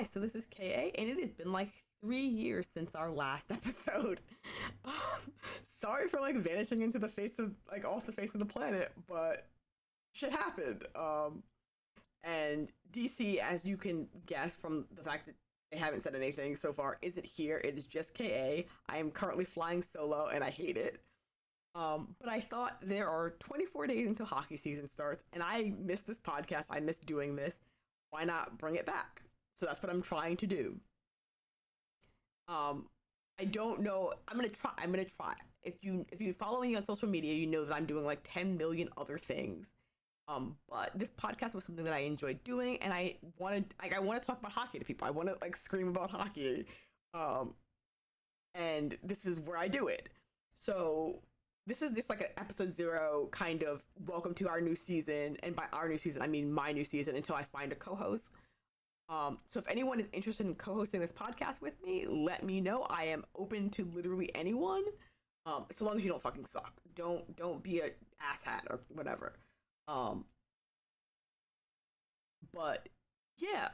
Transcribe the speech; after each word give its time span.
Hi, 0.00 0.06
so 0.06 0.18
this 0.18 0.34
is 0.34 0.46
KA, 0.46 0.88
and 0.96 1.10
it 1.10 1.20
has 1.20 1.28
been 1.28 1.52
like 1.52 1.68
three 2.00 2.24
years 2.24 2.66
since 2.72 2.94
our 2.94 3.10
last 3.10 3.50
episode. 3.50 4.20
sorry 5.62 6.08
for 6.08 6.20
like 6.20 6.36
vanishing 6.36 6.80
into 6.80 6.98
the 6.98 7.06
face 7.06 7.38
of 7.38 7.52
like 7.70 7.84
off 7.84 8.06
the 8.06 8.12
face 8.12 8.30
of 8.32 8.40
the 8.40 8.46
planet, 8.46 8.92
but 9.06 9.48
shit 10.14 10.32
happened. 10.32 10.86
Um, 10.96 11.42
and 12.24 12.70
DC, 12.90 13.40
as 13.40 13.66
you 13.66 13.76
can 13.76 14.08
guess 14.24 14.56
from 14.56 14.86
the 14.96 15.02
fact 15.02 15.26
that 15.26 15.34
they 15.70 15.76
haven't 15.76 16.04
said 16.04 16.14
anything 16.14 16.56
so 16.56 16.72
far, 16.72 16.96
isn't 17.02 17.26
here. 17.26 17.60
It 17.62 17.76
is 17.76 17.84
just 17.84 18.14
KA. 18.14 18.62
I 18.88 18.96
am 18.96 19.10
currently 19.10 19.44
flying 19.44 19.84
solo, 19.94 20.28
and 20.28 20.42
I 20.42 20.48
hate 20.48 20.78
it. 20.78 21.02
Um, 21.74 22.16
but 22.18 22.30
I 22.30 22.40
thought 22.40 22.78
there 22.80 23.10
are 23.10 23.34
24 23.40 23.88
days 23.88 24.06
until 24.06 24.24
hockey 24.24 24.56
season 24.56 24.88
starts, 24.88 25.24
and 25.34 25.42
I 25.42 25.74
miss 25.78 26.00
this 26.00 26.18
podcast. 26.18 26.64
I 26.70 26.80
miss 26.80 27.00
doing 27.00 27.36
this. 27.36 27.56
Why 28.08 28.24
not 28.24 28.56
bring 28.56 28.76
it 28.76 28.86
back? 28.86 29.24
So 29.60 29.66
that's 29.66 29.82
what 29.82 29.92
I'm 29.92 30.00
trying 30.00 30.38
to 30.38 30.46
do. 30.46 30.74
Um, 32.48 32.86
I 33.38 33.44
don't 33.44 33.82
know. 33.82 34.14
I'm 34.26 34.38
gonna 34.38 34.48
try. 34.48 34.70
I'm 34.78 34.90
gonna 34.90 35.04
try. 35.04 35.34
If 35.62 35.74
you 35.82 36.06
if 36.10 36.18
you 36.18 36.32
follow 36.32 36.62
me 36.62 36.74
on 36.76 36.84
social 36.86 37.08
media, 37.08 37.34
you 37.34 37.46
know 37.46 37.66
that 37.66 37.74
I'm 37.74 37.84
doing 37.84 38.06
like 38.06 38.20
10 38.24 38.56
million 38.56 38.88
other 38.96 39.18
things. 39.18 39.66
Um, 40.28 40.56
but 40.70 40.92
this 40.94 41.10
podcast 41.10 41.52
was 41.52 41.64
something 41.64 41.84
that 41.84 41.92
I 41.92 42.00
enjoyed 42.00 42.42
doing, 42.42 42.78
and 42.78 42.90
I 42.90 43.16
wanted 43.38 43.74
like 43.82 43.94
I 43.94 43.98
want 43.98 44.22
to 44.22 44.26
talk 44.26 44.38
about 44.40 44.52
hockey 44.52 44.78
to 44.78 44.84
people. 44.84 45.06
I 45.06 45.10
want 45.10 45.28
to 45.28 45.36
like 45.42 45.54
scream 45.56 45.88
about 45.88 46.10
hockey. 46.10 46.64
Um, 47.12 47.52
and 48.54 48.96
this 49.02 49.26
is 49.26 49.38
where 49.38 49.58
I 49.58 49.68
do 49.68 49.88
it. 49.88 50.08
So 50.54 51.20
this 51.66 51.82
is 51.82 51.94
just 51.94 52.08
like 52.08 52.22
an 52.22 52.28
episode 52.38 52.74
zero 52.74 53.28
kind 53.30 53.62
of 53.62 53.84
welcome 54.06 54.32
to 54.34 54.48
our 54.48 54.62
new 54.62 54.74
season 54.74 55.36
and 55.42 55.54
by 55.54 55.64
our 55.72 55.88
new 55.88 55.98
season 55.98 56.22
i 56.22 56.26
mean 56.26 56.50
my 56.50 56.72
new 56.72 56.84
season 56.84 57.14
until 57.14 57.36
i 57.36 57.42
find 57.42 57.70
a 57.70 57.76
co-host 57.76 58.32
um, 59.10 59.38
so 59.48 59.58
if 59.58 59.68
anyone 59.68 60.00
is 60.00 60.08
interested 60.12 60.46
in 60.46 60.54
co-hosting 60.54 61.00
this 61.00 61.12
podcast 61.12 61.60
with 61.60 61.74
me 61.84 62.06
let 62.06 62.42
me 62.44 62.60
know 62.60 62.86
i 62.88 63.04
am 63.04 63.24
open 63.36 63.68
to 63.70 63.84
literally 63.94 64.30
anyone 64.34 64.82
um, 65.46 65.64
so 65.72 65.84
long 65.84 65.96
as 65.96 66.04
you 66.04 66.10
don't 66.10 66.22
fucking 66.22 66.46
suck 66.46 66.80
don't 66.94 67.36
don't 67.36 67.62
be 67.62 67.80
a 67.80 67.90
asshat 68.22 68.62
or 68.70 68.80
whatever 68.88 69.34
um, 69.88 70.24
but 72.52 72.88
yeah 73.38 73.68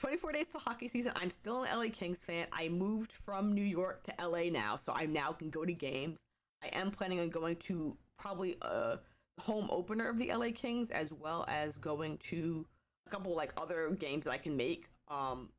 24 0.00 0.32
days 0.32 0.48
to 0.48 0.58
hockey 0.58 0.88
season. 0.88 1.12
I'm 1.16 1.30
still 1.30 1.62
an 1.62 1.78
LA 1.78 1.88
Kings 1.92 2.24
fan. 2.24 2.46
I 2.52 2.68
moved 2.68 3.12
from 3.12 3.52
New 3.52 3.64
York 3.64 4.02
to 4.04 4.14
LA 4.18 4.44
now, 4.44 4.76
so 4.76 4.94
I 4.96 5.04
now 5.04 5.32
can 5.32 5.50
go 5.50 5.66
to 5.66 5.72
games. 5.74 6.16
I 6.62 6.68
am 6.68 6.90
planning 6.90 7.20
on 7.20 7.28
going 7.28 7.56
to 7.56 7.96
probably 8.18 8.56
a 8.62 8.98
home 9.38 9.68
opener 9.70 10.08
of 10.08 10.18
the 10.18 10.32
LA 10.32 10.48
Kings 10.54 10.90
as 10.90 11.12
well 11.12 11.44
as 11.48 11.76
going 11.76 12.16
to 12.30 12.66
couple 13.10 13.34
like 13.34 13.52
other 13.56 13.90
games 13.90 14.24
that 14.24 14.32
I 14.32 14.38
can 14.38 14.56
make. 14.56 14.86
Um, 15.08 15.50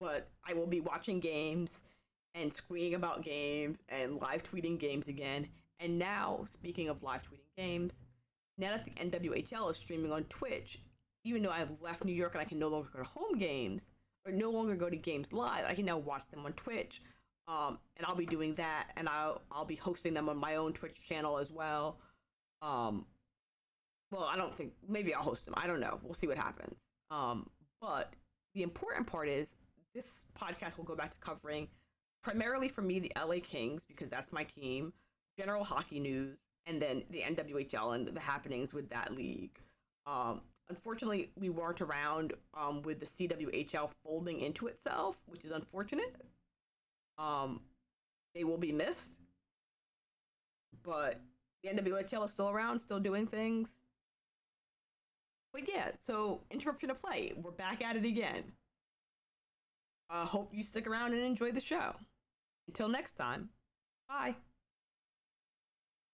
but 0.00 0.30
I 0.48 0.54
will 0.54 0.66
be 0.66 0.80
watching 0.80 1.20
games 1.20 1.82
and 2.34 2.52
screaming 2.52 2.94
about 2.94 3.22
games 3.22 3.80
and 3.88 4.20
live 4.20 4.42
tweeting 4.42 4.78
games 4.78 5.08
again. 5.08 5.48
And 5.78 5.98
now, 5.98 6.44
speaking 6.48 6.88
of 6.88 7.02
live 7.02 7.22
tweeting 7.22 7.56
games, 7.56 7.98
now 8.58 8.70
that 8.70 8.84
the 8.84 8.90
NWHL 8.92 9.70
is 9.70 9.76
streaming 9.76 10.12
on 10.12 10.24
Twitch, 10.24 10.78
even 11.24 11.42
though 11.42 11.50
I've 11.50 11.80
left 11.80 12.04
New 12.04 12.12
York 12.12 12.34
and 12.34 12.42
I 12.42 12.44
can 12.44 12.58
no 12.58 12.68
longer 12.68 12.88
go 12.92 13.02
to 13.02 13.08
home 13.08 13.38
games 13.38 13.82
or 14.26 14.32
no 14.32 14.50
longer 14.50 14.74
go 14.74 14.90
to 14.90 14.96
games 14.96 15.32
live, 15.32 15.64
I 15.66 15.74
can 15.74 15.86
now 15.86 15.98
watch 15.98 16.28
them 16.30 16.44
on 16.44 16.52
Twitch. 16.52 17.02
Um, 17.48 17.78
and 17.96 18.06
I'll 18.06 18.14
be 18.14 18.26
doing 18.26 18.54
that, 18.54 18.90
and 18.96 19.08
I'll 19.08 19.42
I'll 19.50 19.64
be 19.64 19.74
hosting 19.74 20.14
them 20.14 20.28
on 20.28 20.36
my 20.36 20.56
own 20.56 20.72
Twitch 20.72 21.04
channel 21.04 21.38
as 21.38 21.50
well. 21.50 21.98
Um, 22.62 23.06
well, 24.12 24.24
I 24.24 24.36
don't 24.36 24.56
think 24.56 24.72
maybe 24.88 25.14
I'll 25.14 25.22
host 25.22 25.46
them. 25.46 25.54
I 25.56 25.66
don't 25.66 25.80
know. 25.80 25.98
We'll 26.02 26.14
see 26.14 26.28
what 26.28 26.36
happens. 26.36 26.76
Um, 27.10 27.48
but 27.80 28.12
the 28.54 28.62
important 28.62 29.06
part 29.06 29.28
is 29.28 29.54
this 29.94 30.24
podcast 30.38 30.76
will 30.76 30.84
go 30.84 30.94
back 30.94 31.12
to 31.12 31.18
covering 31.20 31.68
primarily 32.22 32.68
for 32.68 32.82
me 32.82 32.98
the 32.98 33.12
LA 33.16 33.36
Kings 33.42 33.82
because 33.88 34.08
that's 34.08 34.32
my 34.32 34.44
team, 34.44 34.92
general 35.38 35.64
hockey 35.64 36.00
news, 36.00 36.36
and 36.66 36.80
then 36.80 37.02
the 37.10 37.22
NWHL 37.22 37.94
and 37.94 38.08
the 38.08 38.20
happenings 38.20 38.72
with 38.72 38.90
that 38.90 39.14
league. 39.14 39.58
Um, 40.06 40.42
unfortunately, 40.68 41.30
we 41.36 41.48
weren't 41.48 41.80
around 41.80 42.34
um, 42.54 42.82
with 42.82 43.00
the 43.00 43.06
CWHL 43.06 43.90
folding 44.04 44.40
into 44.40 44.66
itself, 44.66 45.20
which 45.26 45.44
is 45.44 45.50
unfortunate. 45.50 46.14
Um, 47.18 47.60
they 48.34 48.44
will 48.44 48.58
be 48.58 48.72
missed, 48.72 49.18
but 50.82 51.20
the 51.62 51.70
NWHL 51.70 52.26
is 52.26 52.32
still 52.32 52.50
around, 52.50 52.78
still 52.78 53.00
doing 53.00 53.26
things. 53.26 53.76
But 55.52 55.68
yeah, 55.68 55.90
so 56.00 56.42
interruption 56.50 56.90
of 56.90 57.02
play. 57.02 57.32
We're 57.36 57.50
back 57.50 57.82
at 57.82 57.96
it 57.96 58.04
again. 58.04 58.44
I 60.08 60.22
uh, 60.22 60.26
hope 60.26 60.52
you 60.52 60.62
stick 60.62 60.86
around 60.86 61.12
and 61.12 61.22
enjoy 61.22 61.52
the 61.52 61.60
show. 61.60 61.94
Until 62.66 62.88
next 62.88 63.12
time, 63.12 63.50
bye. 64.08 64.34